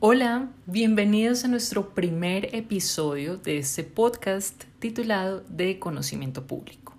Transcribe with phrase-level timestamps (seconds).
[0.00, 6.94] Hola, bienvenidos a nuestro primer episodio de este podcast titulado De Conocimiento Público.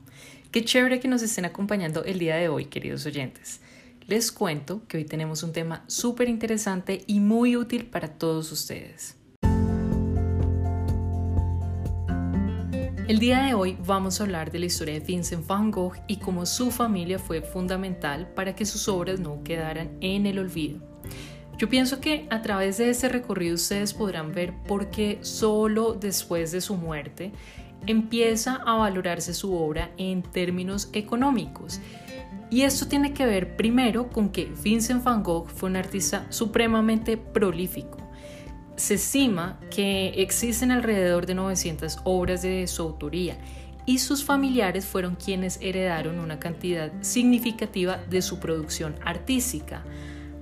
[0.51, 3.61] Qué chévere que nos estén acompañando el día de hoy, queridos oyentes.
[4.05, 9.15] Les cuento que hoy tenemos un tema súper interesante y muy útil para todos ustedes.
[13.07, 16.17] El día de hoy vamos a hablar de la historia de Vincent van Gogh y
[16.17, 20.88] cómo su familia fue fundamental para que sus obras no quedaran en el olvido.
[21.59, 26.53] Yo pienso que a través de este recorrido ustedes podrán ver por qué solo después
[26.53, 27.33] de su muerte
[27.85, 31.81] empieza a valorarse su obra en términos económicos.
[32.49, 37.17] Y esto tiene que ver primero con que Vincent van Gogh fue un artista supremamente
[37.17, 37.97] prolífico.
[38.77, 43.37] Se estima que existen alrededor de 900 obras de su autoría
[43.85, 49.83] y sus familiares fueron quienes heredaron una cantidad significativa de su producción artística.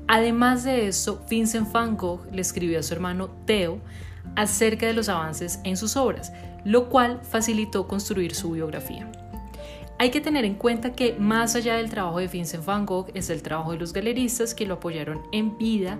[0.08, 3.80] Además de esto, Vincent van Gogh le escribió a su hermano Theo
[4.36, 6.32] acerca de los avances en sus obras,
[6.64, 9.12] lo cual facilitó construir su biografía.
[10.00, 13.30] Hay que tener en cuenta que más allá del trabajo de Vincent van Gogh es
[13.30, 16.00] el trabajo de los galeristas que lo apoyaron en vida,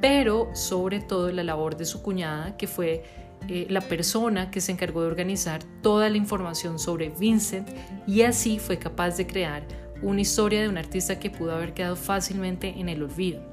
[0.00, 3.02] pero sobre todo la labor de su cuñada, que fue
[3.48, 7.68] eh, la persona que se encargó de organizar toda la información sobre Vincent
[8.06, 9.62] y así fue capaz de crear
[10.02, 13.49] una historia de un artista que pudo haber quedado fácilmente en el olvido.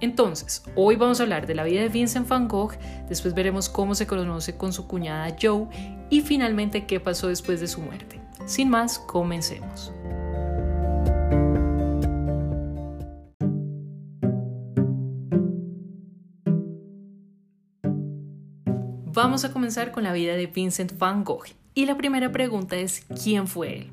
[0.00, 2.72] Entonces, hoy vamos a hablar de la vida de Vincent van Gogh,
[3.08, 5.66] después veremos cómo se conoce con su cuñada Joe
[6.08, 8.20] y finalmente qué pasó después de su muerte.
[8.46, 9.92] Sin más, comencemos.
[19.20, 23.04] Vamos a comenzar con la vida de Vincent van Gogh y la primera pregunta es
[23.20, 23.90] ¿quién fue él?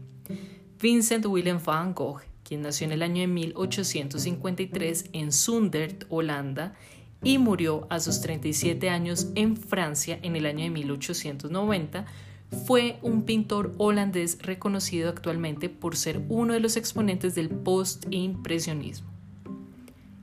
[0.80, 6.76] Vincent Willem van Gogh, quien nació en el año de 1853 en Zundert, Holanda,
[7.24, 12.06] y murió a sus 37 años en Francia en el año de 1890,
[12.68, 19.10] fue un pintor holandés reconocido actualmente por ser uno de los exponentes del post-impresionismo.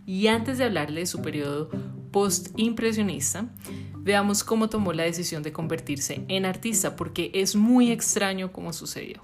[0.07, 1.71] Y antes de hablarle de su periodo
[2.13, 3.49] post-impresionista,
[3.99, 9.21] veamos cómo tomó la decisión de convertirse en artista, porque es muy extraño cómo sucedió.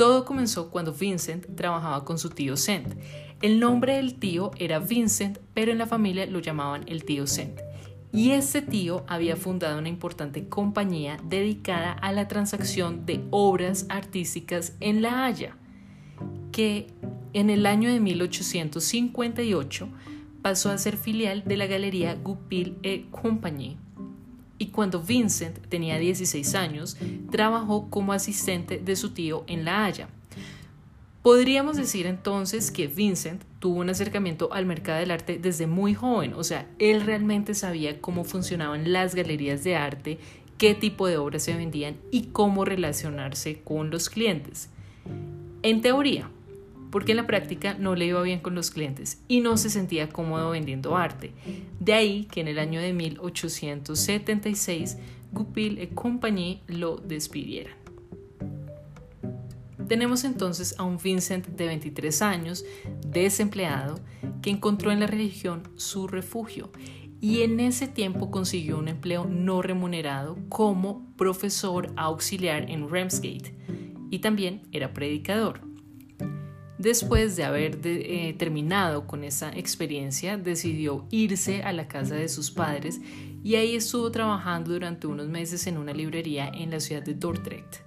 [0.00, 2.94] Todo comenzó cuando Vincent trabajaba con su tío Sent.
[3.42, 7.60] El nombre del tío era Vincent, pero en la familia lo llamaban el tío Sent.
[8.10, 14.74] Y este tío había fundado una importante compañía dedicada a la transacción de obras artísticas
[14.80, 15.58] en La Haya,
[16.50, 16.86] que
[17.34, 19.86] en el año de 1858
[20.40, 23.76] pasó a ser filial de la Galería Goupil et Compagnie
[24.60, 26.98] y cuando Vincent tenía 16 años,
[27.30, 30.10] trabajó como asistente de su tío en La Haya.
[31.22, 36.34] Podríamos decir entonces que Vincent tuvo un acercamiento al mercado del arte desde muy joven,
[36.34, 40.18] o sea, él realmente sabía cómo funcionaban las galerías de arte,
[40.58, 44.68] qué tipo de obras se vendían y cómo relacionarse con los clientes.
[45.62, 46.30] En teoría,
[46.90, 50.08] porque en la práctica no le iba bien con los clientes y no se sentía
[50.08, 51.32] cómodo vendiendo arte.
[51.78, 54.98] De ahí que en el año de 1876
[55.32, 57.74] Goupil et Compagnie lo despidieran.
[59.88, 62.64] Tenemos entonces a un Vincent de 23 años,
[63.06, 63.98] desempleado,
[64.40, 66.70] que encontró en la religión su refugio
[67.20, 73.54] y en ese tiempo consiguió un empleo no remunerado como profesor auxiliar en Ramsgate
[74.10, 75.69] y también era predicador.
[76.80, 82.50] Después de haber eh, terminado con esa experiencia, decidió irse a la casa de sus
[82.50, 83.02] padres
[83.44, 87.80] y ahí estuvo trabajando durante unos meses en una librería en la ciudad de Dordrecht.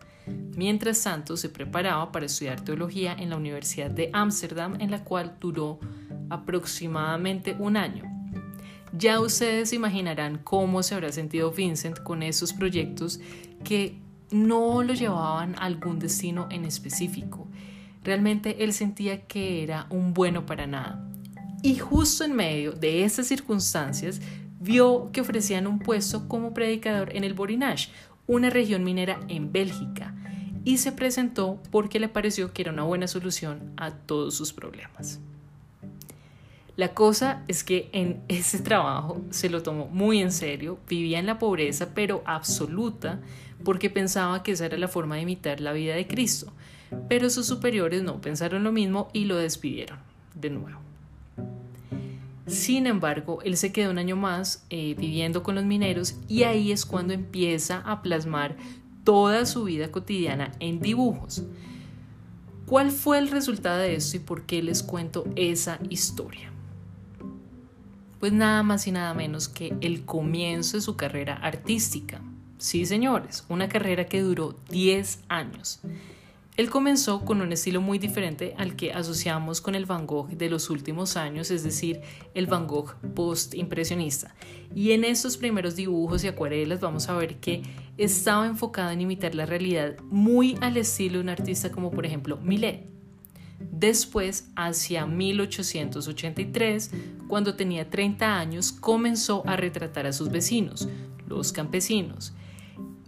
[0.55, 5.37] Mientras tanto, se preparaba para estudiar teología en la Universidad de Ámsterdam, en la cual
[5.41, 5.79] duró
[6.29, 8.03] aproximadamente un año.
[8.95, 13.19] Ya ustedes imaginarán cómo se habrá sentido Vincent con esos proyectos
[13.63, 13.97] que
[14.29, 17.47] no lo llevaban a algún destino en específico
[18.03, 21.07] Realmente él sentía que era un bueno para nada.
[21.61, 24.21] Y justo en medio de esas circunstancias,
[24.59, 27.89] vio que ofrecían un puesto como predicador en el Borinage,
[28.27, 30.15] una región minera en Bélgica,
[30.65, 35.19] y se presentó porque le pareció que era una buena solución a todos sus problemas.
[36.75, 41.27] La cosa es que en ese trabajo se lo tomó muy en serio, vivía en
[41.27, 43.21] la pobreza pero absoluta
[43.63, 46.51] porque pensaba que esa era la forma de imitar la vida de Cristo,
[47.09, 49.99] pero sus superiores no pensaron lo mismo y lo despidieron
[50.35, 50.79] de nuevo.
[52.47, 56.71] Sin embargo, él se quedó un año más eh, viviendo con los mineros y ahí
[56.71, 58.57] es cuando empieza a plasmar
[59.03, 61.43] toda su vida cotidiana en dibujos.
[62.65, 66.51] ¿Cuál fue el resultado de esto y por qué les cuento esa historia?
[68.19, 72.21] Pues nada más y nada menos que el comienzo de su carrera artística.
[72.57, 75.81] Sí, señores, una carrera que duró 10 años.
[76.55, 80.51] Él comenzó con un estilo muy diferente al que asociamos con el Van Gogh de
[80.51, 82.01] los últimos años, es decir,
[82.35, 84.35] el Van Gogh post-impresionista.
[84.75, 87.63] Y en estos primeros dibujos y acuarelas vamos a ver que
[87.97, 92.37] estaba enfocado en imitar la realidad muy al estilo de un artista como por ejemplo
[92.37, 92.85] Millet.
[93.59, 96.91] Después, hacia 1883,
[97.27, 100.87] cuando tenía 30 años, comenzó a retratar a sus vecinos,
[101.27, 102.33] los campesinos.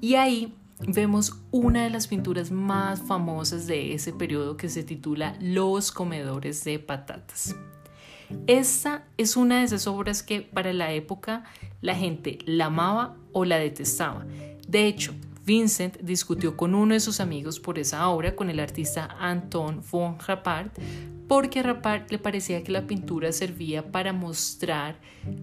[0.01, 5.35] Y ahí vemos una de las pinturas más famosas de ese periodo que se titula
[5.39, 7.55] Los comedores de patatas.
[8.47, 11.43] Esta es una de esas obras que para la época
[11.81, 14.25] la gente la amaba o la detestaba.
[14.67, 15.13] De hecho,
[15.45, 20.17] Vincent discutió con uno de sus amigos por esa obra, con el artista Anton von
[20.19, 20.75] Rappart,
[21.27, 24.99] porque a Rappart le parecía que la pintura servía para mostrar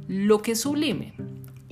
[0.08, 1.14] lo que es sublime,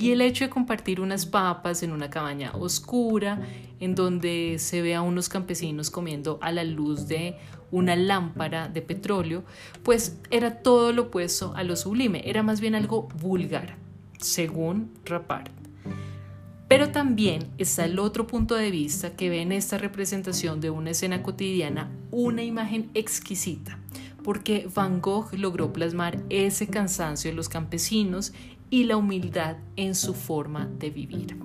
[0.00, 3.38] y el hecho de compartir unas papas en una cabaña oscura,
[3.81, 7.37] en donde se ve a unos campesinos comiendo a la luz de
[7.70, 9.44] una lámpara de petróleo,
[9.82, 13.76] pues era todo lo opuesto a lo sublime, era más bien algo vulgar,
[14.19, 15.52] según Rapart.
[16.67, 20.91] Pero también está el otro punto de vista que ve en esta representación de una
[20.91, 23.79] escena cotidiana una imagen exquisita,
[24.25, 28.32] porque Van Gogh logró plasmar ese cansancio de los campesinos
[28.70, 31.37] y la humildad en su forma de vivir.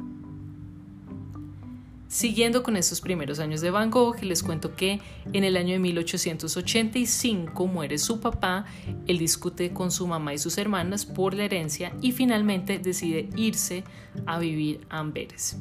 [2.08, 5.02] Siguiendo con estos primeros años de Van Gogh, les cuento que
[5.34, 8.66] en el año de 1885 muere su papá,
[9.08, 13.84] él discute con su mamá y sus hermanas por la herencia y finalmente decide irse
[14.26, 15.58] a vivir a Amberes.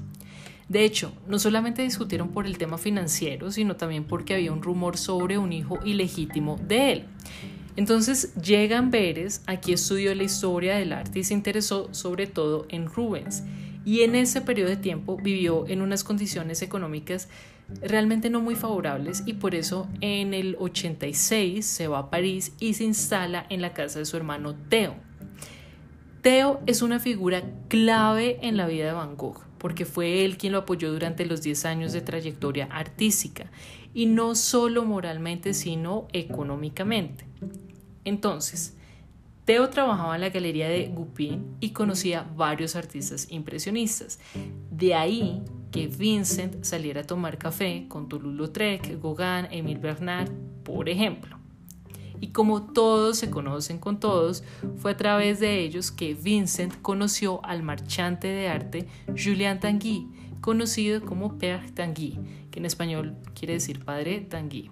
[0.68, 4.96] De hecho, no solamente discutieron por el tema financiero, sino también porque había un rumor
[4.96, 7.04] sobre un hijo ilegítimo de él.
[7.76, 12.86] Entonces llega Amberes, aquí estudió la historia del arte y se interesó sobre todo en
[12.86, 13.42] Rubens.
[13.84, 17.28] Y en ese periodo de tiempo vivió en unas condiciones económicas
[17.82, 22.74] realmente no muy favorables y por eso en el 86 se va a París y
[22.74, 24.94] se instala en la casa de su hermano Theo.
[26.22, 30.52] Theo es una figura clave en la vida de Van Gogh porque fue él quien
[30.52, 33.50] lo apoyó durante los 10 años de trayectoria artística
[33.94, 37.24] y no solo moralmente sino económicamente.
[38.04, 38.76] Entonces,
[39.46, 44.20] Theo trabajaba en la galería de Goupin y conocía varios artistas impresionistas.
[44.70, 45.40] De ahí
[45.72, 50.30] que Vincent saliera a tomar café con Toulouse-Lautrec, Gauguin, Émile Bernard,
[50.62, 51.38] por ejemplo.
[52.24, 54.44] Y como todos se conocen con todos,
[54.78, 60.08] fue a través de ellos que Vincent conoció al marchante de arte Julien Tanguy,
[60.40, 62.18] conocido como Père Tanguy,
[62.50, 64.70] que en español quiere decir padre Tanguy.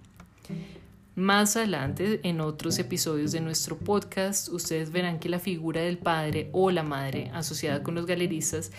[1.15, 6.49] Más adelante, en otros episodios de nuestro podcast, ustedes verán que la figura del padre
[6.53, 8.73] o la madre asociada con los galeristas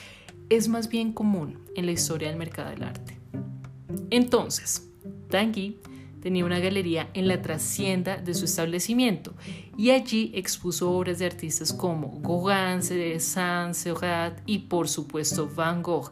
[0.50, 3.20] es más bien común en la historia del mercado del arte.
[4.10, 4.90] Entonces,
[5.30, 5.78] Tanguy
[6.24, 9.34] tenía una galería en la trascienda de su establecimiento
[9.78, 12.82] y allí expuso obras de artistas como Gauguin,
[13.20, 16.12] Saint-Seurat y por supuesto Van Gogh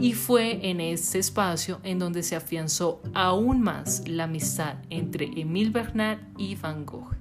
[0.00, 5.68] y fue en este espacio en donde se afianzó aún más la amistad entre Emile
[5.68, 7.14] Bernard y Van Gogh.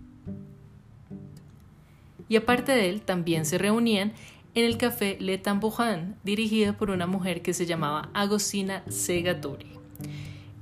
[2.30, 4.14] Y aparte de él, también se reunían
[4.56, 9.68] en el café Le Tambourin, dirigido por una mujer que se llamaba Agostina Segatori.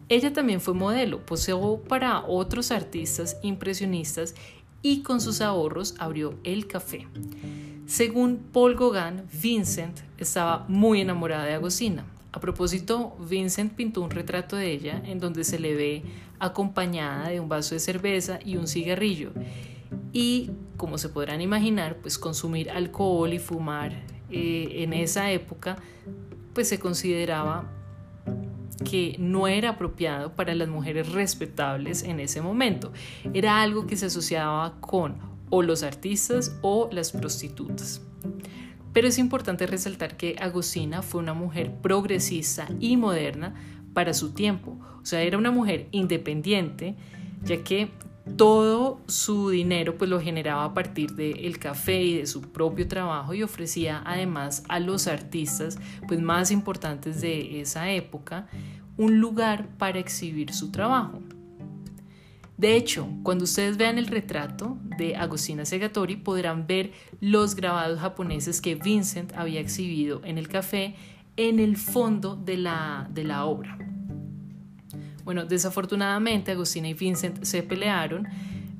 [0.09, 4.35] Ella también fue modelo, poseó para otros artistas impresionistas
[4.81, 7.07] y con sus ahorros abrió el café.
[7.85, 12.05] Según Paul Gauguin, Vincent estaba muy enamorada de Agostina.
[12.31, 16.03] A propósito, Vincent pintó un retrato de ella en donde se le ve
[16.39, 19.31] acompañada de un vaso de cerveza y un cigarrillo.
[20.13, 23.91] Y como se podrán imaginar, pues consumir alcohol y fumar
[24.31, 25.77] eh, en esa época
[26.53, 27.71] pues se consideraba
[28.81, 32.91] que no era apropiado para las mujeres respetables en ese momento.
[33.33, 35.17] Era algo que se asociaba con
[35.49, 38.01] o los artistas o las prostitutas.
[38.93, 43.53] Pero es importante resaltar que Agustina fue una mujer progresista y moderna
[43.93, 44.77] para su tiempo.
[45.01, 46.95] O sea, era una mujer independiente,
[47.43, 47.89] ya que
[48.37, 53.33] todo su dinero pues lo generaba a partir del café y de su propio trabajo
[53.33, 58.47] y ofrecía además a los artistas pues más importantes de esa época
[58.97, 61.21] un lugar para exhibir su trabajo.
[62.57, 68.59] De hecho, cuando ustedes vean el retrato de Agostina Segatori podrán ver los grabados japoneses
[68.59, 70.95] que Vincent había exhibido en el café
[71.37, 73.77] en el fondo de la, de la obra.
[75.29, 78.27] Bueno, desafortunadamente Agostina y Vincent se pelearon.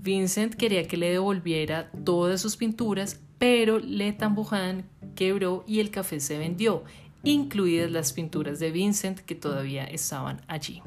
[0.02, 6.20] Vincent quería que le devolviera todas sus pinturas, pero Le Tambourin quebró y el café
[6.20, 6.84] se vendió,
[7.22, 10.82] incluidas las pinturas de Vincent que todavía estaban allí.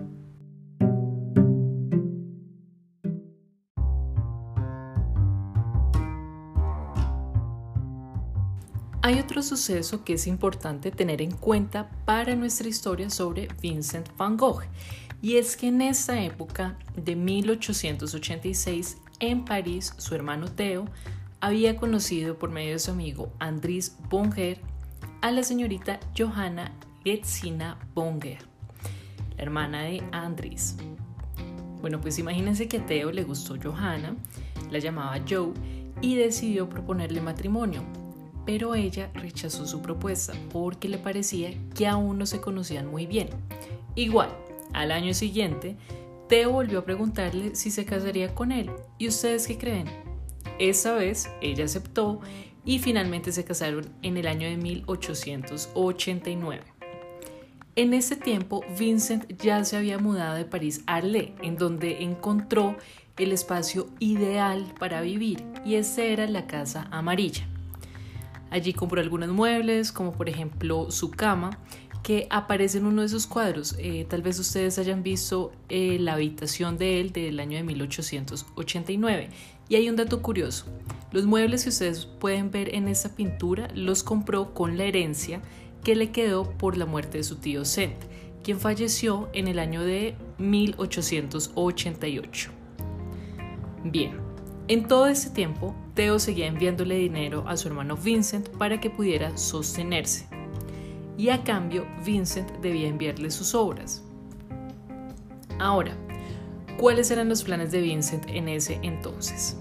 [9.04, 14.36] Hay otro suceso que es importante tener en cuenta para nuestra historia sobre Vincent van
[14.36, 14.62] Gogh,
[15.22, 20.86] y es que en esta época de 1886 en París, su hermano Theo
[21.40, 24.60] había conocido por medio de su amigo Andries Bonger
[25.20, 26.72] a la señorita Johanna
[27.04, 28.38] Getzina Bonger,
[29.36, 30.76] la hermana de Andries.
[31.80, 34.16] Bueno, pues imagínense que a Theo le gustó Johanna,
[34.70, 35.52] la llamaba Joe,
[36.00, 37.82] y decidió proponerle matrimonio
[38.44, 43.28] pero ella rechazó su propuesta porque le parecía que aún no se conocían muy bien.
[43.94, 44.30] Igual,
[44.72, 45.76] al año siguiente,
[46.28, 48.70] Theo volvió a preguntarle si se casaría con él.
[48.98, 49.86] ¿Y ustedes qué creen?
[50.58, 52.20] Esta vez ella aceptó
[52.64, 56.62] y finalmente se casaron en el año de 1889.
[57.74, 62.76] En ese tiempo, Vincent ya se había mudado de París a Arles, en donde encontró
[63.16, 67.46] el espacio ideal para vivir, y esa era la Casa Amarilla.
[68.50, 71.58] Allí compró algunos muebles, como por ejemplo su cama,
[72.02, 73.76] que aparece en uno de sus cuadros.
[73.78, 79.28] Eh, tal vez ustedes hayan visto eh, la habitación de él del año de 1889.
[79.68, 80.66] Y hay un dato curioso.
[81.12, 85.40] Los muebles que ustedes pueden ver en esa pintura los compró con la herencia
[85.84, 87.94] que le quedó por la muerte de su tío Sent,
[88.42, 92.50] quien falleció en el año de 1888.
[93.84, 94.12] Bien,
[94.68, 99.36] en todo ese tiempo, Theo seguía enviándole dinero a su hermano Vincent para que pudiera
[99.36, 100.31] sostenerse.
[101.16, 104.02] Y a cambio, Vincent debía enviarle sus obras.
[105.58, 105.96] Ahora,
[106.78, 109.56] ¿cuáles eran los planes de Vincent en ese entonces?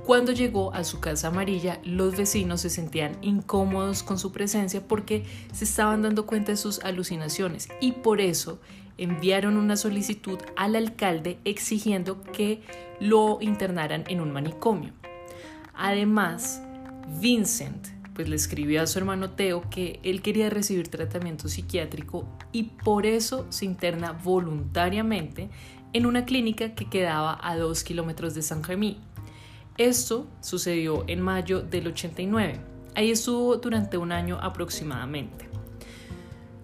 [0.05, 5.25] cuando llegó a su casa amarilla, los vecinos se sentían incómodos con su presencia porque
[5.53, 8.61] se estaban dando cuenta de sus alucinaciones y por eso
[8.99, 12.63] enviaron una solicitud al alcalde exigiendo que
[13.01, 14.93] lo internaran en un manicomio.
[15.73, 16.61] Además,
[17.21, 22.65] Vincent pues le escribió a su hermano Teo que él quería recibir tratamiento psiquiátrico y
[22.65, 25.49] por eso se interna voluntariamente
[25.93, 28.99] en una clínica que quedaba a dos kilómetros de San Remy
[29.79, 32.61] esto sucedió en mayo del 89.
[32.95, 35.49] Ahí estuvo durante un año aproximadamente.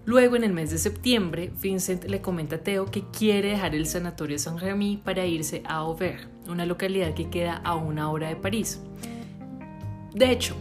[0.05, 3.85] Luego, en el mes de septiembre, Vincent le comenta a Theo que quiere dejar el
[3.85, 8.35] sanatorio de Saint-Rémy para irse a Auvers, una localidad que queda a una hora de
[8.35, 8.81] París.
[10.13, 10.55] De hecho,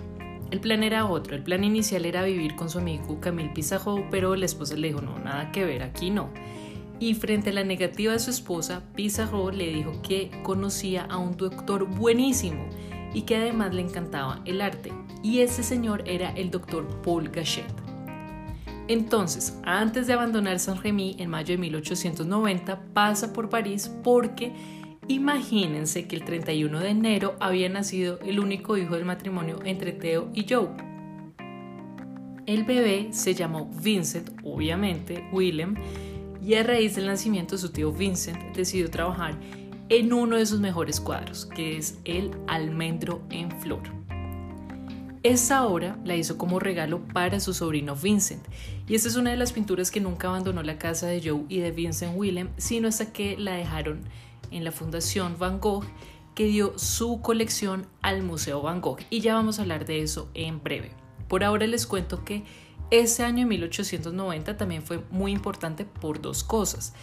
[0.51, 1.37] el plan era otro.
[1.37, 5.01] El plan inicial era vivir con su amigo Camille Pizarro, pero la esposa le dijo:
[5.01, 6.31] No, nada que ver, aquí no.
[7.01, 11.37] Y frente a la negativa de su esposa, Pizarro le dijo que conocía a un
[11.37, 12.69] doctor buenísimo
[13.15, 14.93] y que además le encantaba el arte.
[15.23, 17.73] Y ese señor era el doctor Paul Gachet.
[18.89, 24.53] Entonces, antes de abandonar Saint-Rémy en mayo de 1890, pasa por París porque
[25.09, 30.31] imagínense que el 31 de enero había nacido el único hijo del matrimonio entre Theo
[30.35, 30.69] y Joe.
[32.47, 35.75] El bebé se llamó Vincent, obviamente, Willem,
[36.49, 39.39] y a raíz del nacimiento de su tío Vincent decidió trabajar
[39.91, 43.83] en uno de sus mejores cuadros, que es El almendro en flor.
[45.23, 48.43] Esta obra la hizo como regalo para su sobrino Vincent,
[48.87, 51.59] y esta es una de las pinturas que nunca abandonó la casa de Joe y
[51.59, 54.01] de Vincent Willem, sino hasta que la dejaron
[54.51, 55.85] en la Fundación Van Gogh,
[56.35, 60.31] que dio su colección al Museo Van Gogh, y ya vamos a hablar de eso
[60.33, 60.93] en breve.
[61.29, 62.45] Por ahora les cuento que
[62.91, 66.95] ese año 1890 también fue muy importante por dos cosas.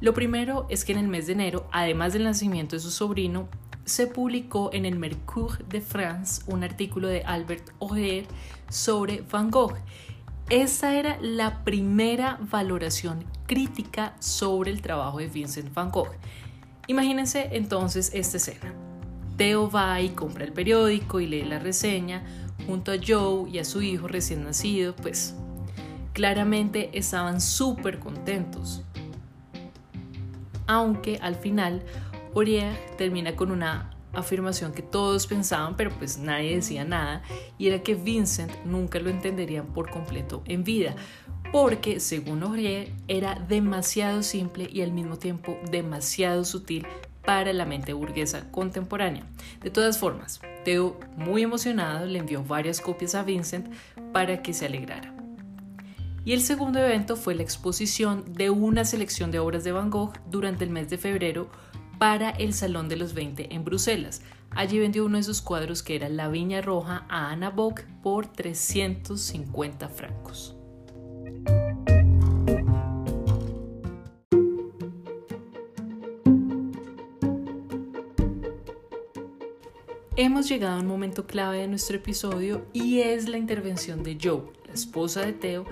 [0.00, 3.48] Lo primero es que en el mes de enero, además del nacimiento de su sobrino,
[3.84, 8.26] se publicó en el Mercure de France un artículo de Albert Auger
[8.68, 9.76] sobre Van Gogh.
[10.50, 16.12] Esta era la primera valoración crítica sobre el trabajo de Vincent Van Gogh.
[16.86, 18.72] Imagínense entonces esta escena.
[19.36, 22.24] Theo va y compra el periódico y lee la reseña,
[22.66, 25.34] junto a Joe y a su hijo recién nacido, pues
[26.12, 28.82] claramente estaban súper contentos.
[30.66, 31.82] Aunque al final
[32.34, 37.22] Aurier termina con una afirmación que todos pensaban, pero pues nadie decía nada,
[37.56, 40.96] y era que Vincent nunca lo entenderían por completo en vida,
[41.52, 46.86] porque según Aurier era demasiado simple y al mismo tiempo demasiado sutil
[47.28, 49.22] para la mente burguesa contemporánea.
[49.60, 53.68] De todas formas, Theo, muy emocionado, le envió varias copias a Vincent
[54.14, 55.14] para que se alegrara.
[56.24, 60.14] Y el segundo evento fue la exposición de una selección de obras de Van Gogh
[60.30, 61.50] durante el mes de febrero
[61.98, 64.22] para el Salón de los 20 en Bruselas.
[64.48, 68.26] Allí vendió uno de sus cuadros que era La Viña Roja a Anna Bock por
[68.26, 70.57] 350 francos.
[80.38, 84.42] Hemos llegado a un momento clave de nuestro episodio y es la intervención de Joe,
[84.68, 85.66] la esposa de Theo,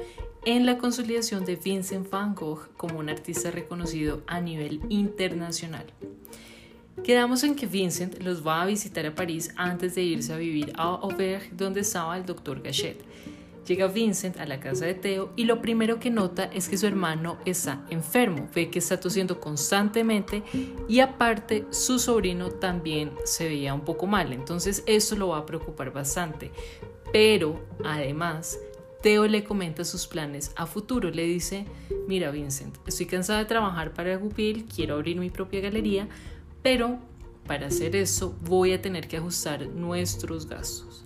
[0.45, 5.87] en la consolidación de Vincent van Gogh como un artista reconocido a nivel internacional.
[7.05, 10.73] Quedamos en que Vincent los va a visitar a París antes de irse a vivir
[10.77, 12.61] a Auvergne donde estaba el Dr.
[12.61, 13.01] Gachet
[13.67, 16.87] Llega Vincent a la casa de Theo y lo primero que nota es que su
[16.87, 20.45] hermano está enfermo, ve que está tosiendo constantemente
[20.89, 25.47] y aparte su sobrino también se veía un poco mal, entonces eso lo va a
[25.47, 26.53] preocupar bastante.
[27.13, 28.57] Pero además
[29.03, 31.67] Theo le comenta sus planes a futuro, le dice,
[32.07, 36.09] mira Vincent, estoy cansada de trabajar para Goupil, quiero abrir mi propia galería,
[36.63, 37.01] pero
[37.49, 41.05] para hacer eso voy a tener que ajustar nuestros gastos.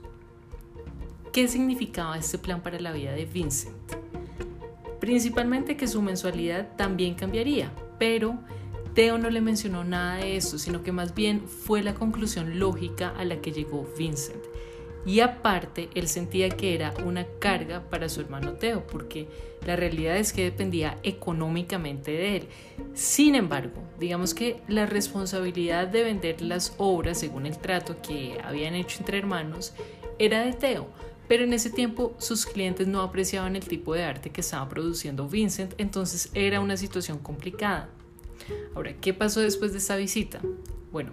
[1.32, 3.76] ¿Qué significaba este plan para la vida de Vincent?
[4.98, 8.40] Principalmente que su mensualidad también cambiaría, pero
[8.94, 13.14] Theo no le mencionó nada de eso, sino que más bien fue la conclusión lógica
[13.16, 14.42] a la que llegó Vincent.
[15.06, 19.28] Y aparte, él sentía que era una carga para su hermano Theo, porque
[19.64, 22.48] la realidad es que dependía económicamente de él.
[22.92, 28.74] Sin embargo, digamos que la responsabilidad de vender las obras según el trato que habían
[28.74, 29.74] hecho entre hermanos
[30.18, 30.88] era de Theo
[31.30, 35.28] pero en ese tiempo sus clientes no apreciaban el tipo de arte que estaba produciendo
[35.28, 37.88] Vincent, entonces era una situación complicada.
[38.74, 40.40] Ahora, ¿qué pasó después de esta visita?
[40.90, 41.12] Bueno,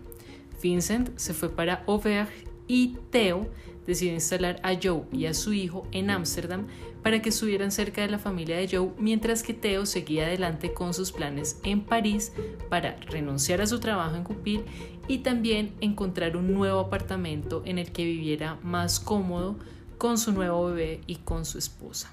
[0.60, 2.32] Vincent se fue para Auvergne
[2.66, 3.48] y Theo
[3.86, 6.66] decidió instalar a Joe y a su hijo en Ámsterdam
[7.04, 10.96] para que estuvieran cerca de la familia de Joe, mientras que Theo seguía adelante con
[10.96, 12.34] sus planes en París
[12.70, 14.62] para renunciar a su trabajo en Cupid
[15.08, 19.60] y también encontrar un nuevo apartamento en el que viviera más cómodo
[19.98, 22.12] con su nuevo bebé y con su esposa.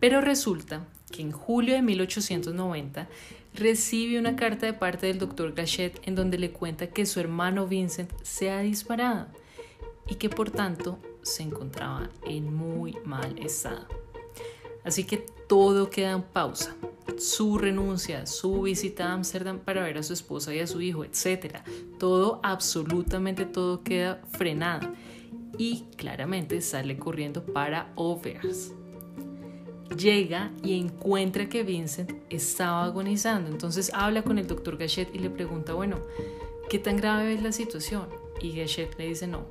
[0.00, 3.08] Pero resulta que en julio de 1890
[3.54, 7.66] recibe una carta de parte del doctor Gachet en donde le cuenta que su hermano
[7.66, 9.26] Vincent se ha disparado
[10.06, 13.86] y que por tanto se encontraba en muy mal estado.
[14.84, 16.76] Así que todo queda en pausa.
[17.18, 21.04] Su renuncia, su visita a Ámsterdam para ver a su esposa y a su hijo,
[21.04, 21.56] etc.
[21.98, 24.88] Todo, absolutamente todo queda frenado
[25.56, 28.72] y claramente sale corriendo para Overs.
[29.96, 35.30] Llega y encuentra que Vincent estaba agonizando, entonces habla con el doctor Gachet y le
[35.30, 35.98] pregunta, bueno,
[36.68, 38.06] ¿qué tan grave es la situación?
[38.40, 39.46] Y Gachet le dice, no,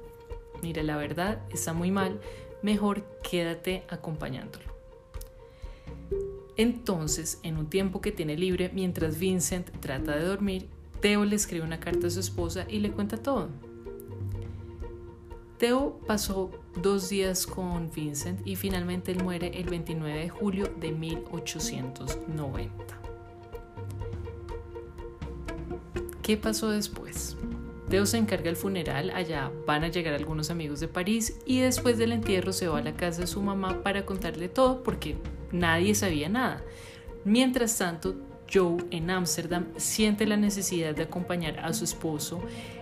[0.61, 2.19] mira, la verdad está muy mal,
[2.61, 4.65] mejor quédate acompañándolo.
[6.55, 10.67] Entonces, en un tiempo que tiene libre, mientras Vincent trata de dormir,
[11.01, 13.49] Theo le escribe una carta a su esposa y le cuenta todo.
[15.57, 20.91] Theo pasó dos días con Vincent y finalmente él muere el 29 de julio de
[20.91, 22.71] 1890.
[26.21, 27.37] ¿Qué pasó después?
[27.89, 31.97] Theo se encarga el funeral, allá van a llegar algunos amigos de París y después
[31.97, 35.15] del entierro se va a la casa de su mamá para contarle todo porque
[35.51, 36.61] nadie sabía nada.
[37.23, 38.15] Mientras tanto,
[38.53, 42.41] Joe en Ámsterdam siente la necesidad de acompañar a su esposo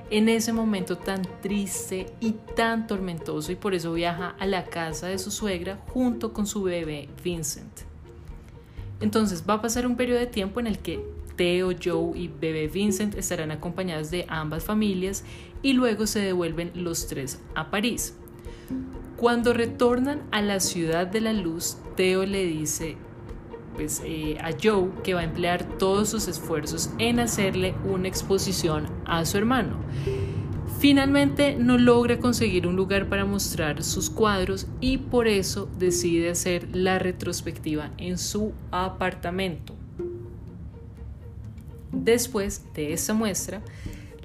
[0.09, 5.07] en ese momento tan triste y tan tormentoso y por eso viaja a la casa
[5.07, 7.81] de su suegra junto con su bebé Vincent.
[9.01, 11.03] Entonces va a pasar un periodo de tiempo en el que
[11.35, 15.23] Theo, Joe y bebé Vincent estarán acompañados de ambas familias
[15.61, 18.15] y luego se devuelven los tres a París.
[19.17, 22.97] Cuando retornan a la ciudad de la luz, Theo le dice
[23.75, 28.87] pues, eh, a Joe que va a emplear todos sus esfuerzos en hacerle una exposición
[29.05, 29.77] a su hermano.
[30.79, 36.75] Finalmente no logra conseguir un lugar para mostrar sus cuadros y por eso decide hacer
[36.75, 39.73] la retrospectiva en su apartamento.
[41.91, 43.61] Después de esa muestra,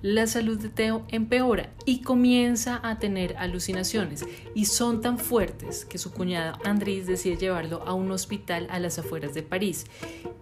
[0.02, 5.98] la salud de Teo empeora y comienza a tener alucinaciones y son tan fuertes que
[5.98, 9.86] su cuñado Andrés decide llevarlo a un hospital a las afueras de París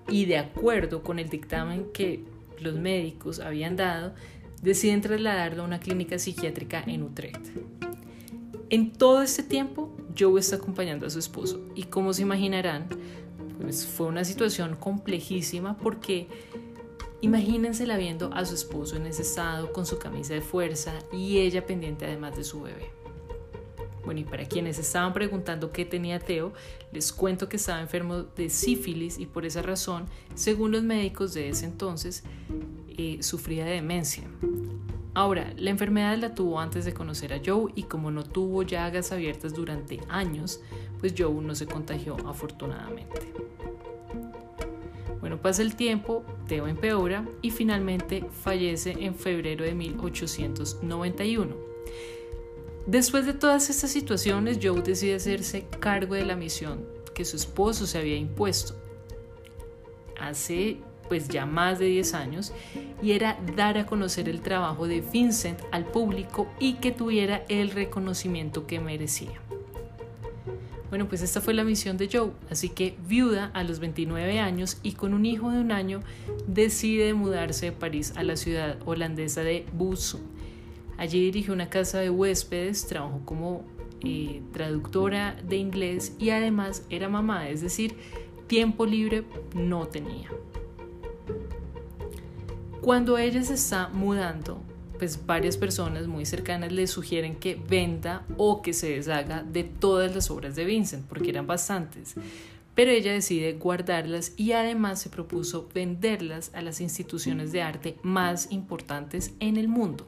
[0.09, 2.25] y de acuerdo con el dictamen que
[2.61, 4.14] los médicos habían dado,
[4.62, 7.47] deciden trasladarlo a una clínica psiquiátrica en Utrecht.
[8.71, 12.88] En todo este tiempo, Joe está acompañando a su esposo y como se imaginarán,
[13.61, 16.29] pues fue una situación complejísima porque
[17.20, 21.66] Imagínensela viendo a su esposo en ese estado con su camisa de fuerza y ella
[21.66, 22.90] pendiente además de su bebé.
[24.04, 26.52] Bueno, y para quienes estaban preguntando qué tenía Teo,
[26.92, 31.48] les cuento que estaba enfermo de sífilis y por esa razón, según los médicos de
[31.48, 32.22] ese entonces,
[32.96, 34.24] eh, sufría de demencia.
[35.12, 39.11] Ahora, la enfermedad la tuvo antes de conocer a Joe y como no tuvo llagas
[39.11, 40.61] abiertas durante años,
[41.00, 43.33] pues Joe no se contagió afortunadamente.
[45.20, 51.57] Bueno, pasa el tiempo, Teo empeora y finalmente fallece en febrero de 1891.
[52.87, 57.87] Después de todas estas situaciones, Joe decide hacerse cargo de la misión que su esposo
[57.87, 58.74] se había impuesto
[60.18, 60.78] hace
[61.09, 62.52] pues ya más de 10 años
[63.02, 67.70] y era dar a conocer el trabajo de Vincent al público y que tuviera el
[67.70, 69.40] reconocimiento que merecía.
[70.88, 74.79] Bueno, pues esta fue la misión de Joe, así que viuda a los 29 años
[74.83, 76.01] y con un hijo de un año,
[76.46, 80.22] decide mudarse de París a la ciudad holandesa de Bussum.
[80.96, 83.64] Allí dirigió una casa de huéspedes, trabajó como
[84.03, 87.94] eh, traductora de inglés y además era mamá, es decir,
[88.46, 89.24] tiempo libre
[89.55, 90.31] no tenía.
[92.81, 94.62] Cuando ella se está mudando,
[94.98, 100.14] pues varias personas muy cercanas le sugieren que venda o que se deshaga de todas
[100.14, 102.14] las obras de Vincent, porque eran bastantes.
[102.74, 108.52] Pero ella decide guardarlas y además se propuso venderlas a las instituciones de arte más
[108.52, 110.06] importantes en el mundo.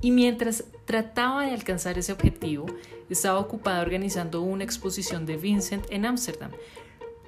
[0.00, 2.66] Y mientras trataba de alcanzar ese objetivo,
[3.08, 6.50] estaba ocupada organizando una exposición de Vincent en Ámsterdam.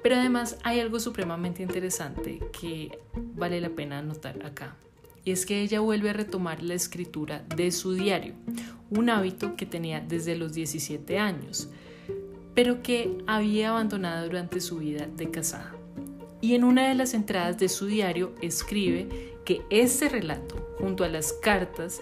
[0.03, 2.97] Pero además hay algo supremamente interesante que
[3.35, 4.77] vale la pena anotar acá
[5.23, 8.33] y es que ella vuelve a retomar la escritura de su diario,
[8.89, 11.69] un hábito que tenía desde los 17 años,
[12.53, 15.75] pero que había abandonado durante su vida de casada.
[16.41, 21.09] Y en una de las entradas de su diario escribe que este relato, junto a
[21.09, 22.01] las cartas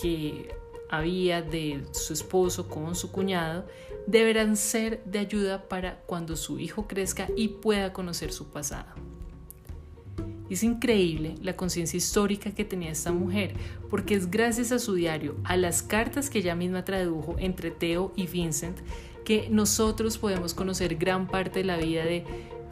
[0.00, 0.54] que
[0.88, 3.66] había de su esposo con su cuñado,
[4.06, 9.13] deberán ser de ayuda para cuando su hijo crezca y pueda conocer su pasado.
[10.50, 13.54] Es increíble la conciencia histórica que tenía esta mujer,
[13.90, 18.12] porque es gracias a su diario, a las cartas que ella misma tradujo entre Theo
[18.14, 18.78] y Vincent,
[19.24, 22.24] que nosotros podemos conocer gran parte de la vida de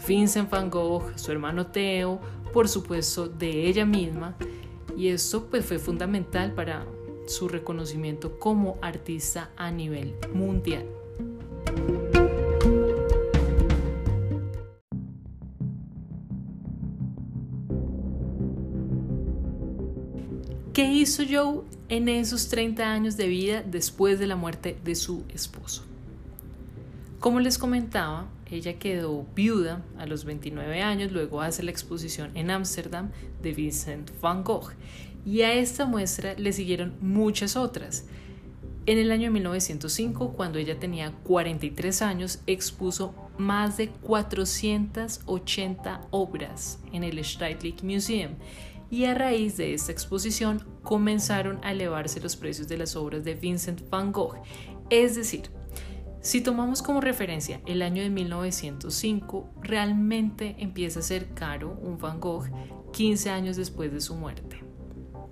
[0.06, 2.20] Vincent van Gogh, su hermano Theo,
[2.52, 4.36] por supuesto de ella misma,
[4.96, 6.86] y esto pues fue fundamental para
[7.26, 10.86] su reconocimiento como artista a nivel mundial.
[20.72, 25.24] ¿Qué hizo Joe en esos 30 años de vida después de la muerte de su
[25.28, 25.84] esposo?
[27.20, 32.50] Como les comentaba, ella quedó viuda a los 29 años, luego hace la exposición en
[32.50, 33.10] Ámsterdam
[33.42, 34.72] de Vincent van Gogh
[35.26, 38.06] y a esta muestra le siguieron muchas otras.
[38.86, 47.04] En el año 1905, cuando ella tenía 43 años, expuso más de 480 obras en
[47.04, 48.36] el Stedelijk Museum
[48.92, 53.34] y a raíz de esta exposición comenzaron a elevarse los precios de las obras de
[53.34, 54.36] Vincent van Gogh.
[54.90, 55.44] Es decir,
[56.20, 62.20] si tomamos como referencia el año de 1905, realmente empieza a ser caro un Van
[62.20, 62.50] Gogh
[62.92, 64.62] 15 años después de su muerte.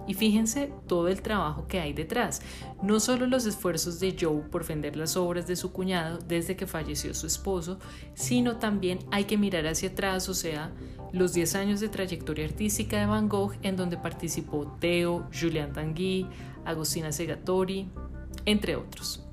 [0.07, 2.43] Y fíjense todo el trabajo que hay detrás.
[2.83, 6.67] No solo los esfuerzos de Joe por vender las obras de su cuñado desde que
[6.67, 7.79] falleció su esposo,
[8.15, 10.73] sino también hay que mirar hacia atrás, o sea,
[11.13, 16.27] los 10 años de trayectoria artística de Van Gogh en donde participó Theo, Julian Tanguy,
[16.65, 17.89] Agustina Segatori,
[18.47, 19.25] entre otros.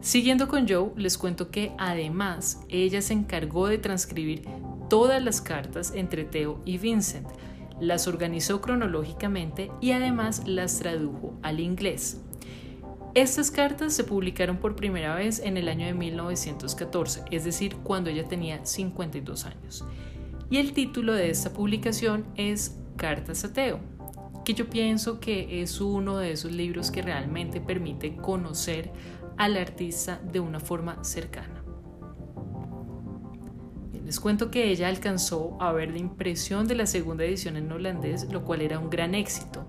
[0.00, 4.42] Siguiendo con Joe, les cuento que además ella se encargó de transcribir
[4.88, 7.28] todas las cartas entre Theo y Vincent,
[7.82, 12.20] las organizó cronológicamente y además las tradujo al inglés.
[13.14, 18.08] Estas cartas se publicaron por primera vez en el año de 1914, es decir, cuando
[18.08, 19.84] ella tenía 52 años.
[20.48, 23.80] Y el título de esta publicación es Cartas a Theo,
[24.44, 28.92] que yo pienso que es uno de esos libros que realmente permite conocer
[29.38, 31.61] al artista de una forma cercana.
[34.12, 38.30] Les cuento que ella alcanzó a ver la impresión de la segunda edición en holandés,
[38.30, 39.64] lo cual era un gran éxito.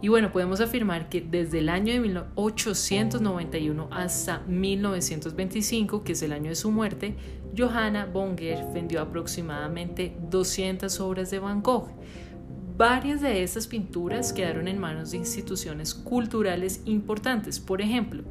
[0.00, 6.32] Y bueno, podemos afirmar que desde el año de 1891 hasta 1925, que es el
[6.32, 7.16] año de su muerte,
[7.58, 11.88] Johanna Bonger vendió aproximadamente 200 obras de Van Gogh.
[12.76, 17.58] Varias de estas pinturas quedaron en manos de instituciones culturales importantes.
[17.58, 18.22] Por ejemplo,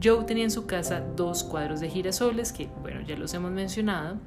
[0.00, 4.20] Joe tenía en su casa dos cuadros de girasoles, que bueno, ya los hemos mencionado,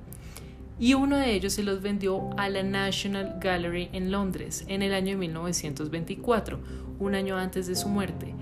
[0.79, 4.93] y uno de ellos se los vendió a la National Gallery en Londres en el
[4.93, 6.59] año de 1924,
[6.99, 8.33] un año antes de su muerte.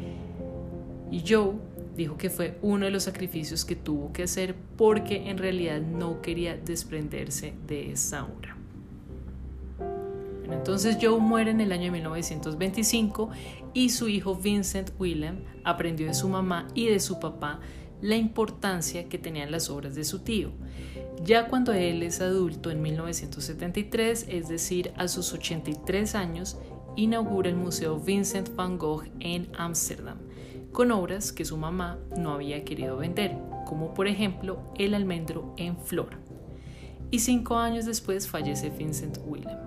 [1.12, 1.56] Y Joe
[1.96, 6.22] dijo que fue uno de los sacrificios que tuvo que hacer porque en realidad no
[6.22, 8.58] quería desprenderse de esa obra.
[10.50, 13.30] entonces Joe muere en el año de 1925
[13.74, 17.60] y su hijo Vincent Willem aprendió de su mamá y de su papá
[18.02, 20.52] la importancia que tenían las obras de su tío.
[21.24, 26.58] Ya cuando él es adulto en 1973, es decir, a sus 83 años,
[26.96, 30.18] inaugura el Museo Vincent van Gogh en Ámsterdam,
[30.72, 35.78] con obras que su mamá no había querido vender, como por ejemplo El almendro en
[35.78, 36.18] flor.
[37.12, 39.58] Y cinco años después fallece Vincent Willem.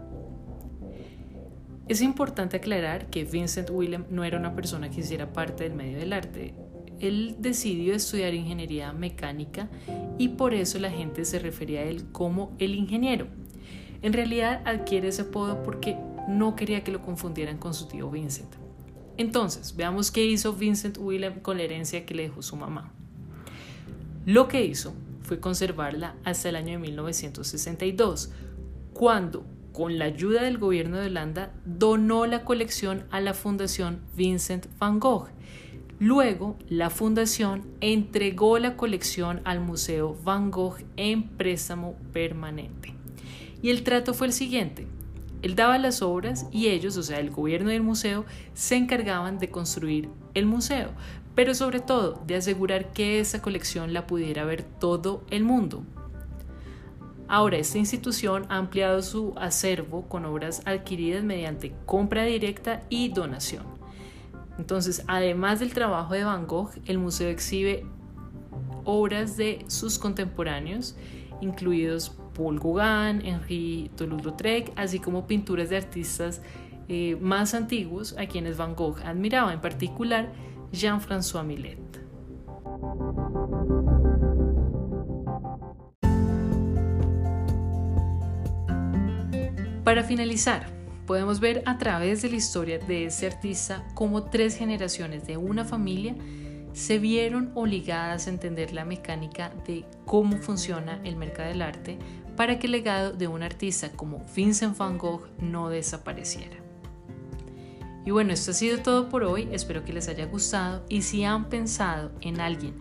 [1.86, 5.98] Es importante aclarar que Vincent Willem no era una persona que hiciera parte del medio
[5.98, 6.54] del arte.
[7.00, 9.68] Él decidió estudiar ingeniería mecánica
[10.18, 13.26] y por eso la gente se refería a él como el ingeniero.
[14.02, 15.96] En realidad adquiere ese apodo porque
[16.28, 18.54] no quería que lo confundieran con su tío Vincent.
[19.16, 22.92] Entonces, veamos qué hizo Vincent Willem con la herencia que le dejó su mamá.
[24.26, 28.30] Lo que hizo fue conservarla hasta el año de 1962,
[28.92, 34.66] cuando con la ayuda del gobierno de Holanda, donó la colección a la Fundación Vincent
[34.78, 35.28] van Gogh.
[35.98, 42.94] Luego, la fundación entregó la colección al Museo Van Gogh en préstamo permanente.
[43.62, 44.86] Y el trato fue el siguiente.
[45.42, 49.38] Él daba las obras y ellos, o sea, el gobierno y el museo, se encargaban
[49.38, 50.90] de construir el museo,
[51.34, 55.84] pero sobre todo de asegurar que esa colección la pudiera ver todo el mundo,
[57.26, 63.73] Ahora, esta institución ha ampliado su acervo con obras adquiridas mediante compra directa y donación.
[64.58, 67.84] Entonces, además del trabajo de Van Gogh, el museo exhibe
[68.84, 70.96] obras de sus contemporáneos,
[71.40, 76.40] incluidos Paul Gauguin, Henri Toulouse-Lautrec, así como pinturas de artistas
[76.88, 80.32] eh, más antiguos a quienes Van Gogh admiraba, en particular
[80.72, 81.78] Jean-François Millet.
[89.84, 90.73] Para finalizar,
[91.06, 95.64] podemos ver a través de la historia de ese artista cómo tres generaciones de una
[95.64, 96.14] familia
[96.72, 101.98] se vieron obligadas a entender la mecánica de cómo funciona el mercado del arte
[102.36, 106.56] para que el legado de un artista como Vincent van Gogh no desapareciera.
[108.04, 111.24] Y bueno, esto ha sido todo por hoy, espero que les haya gustado y si
[111.24, 112.74] han pensado en alguien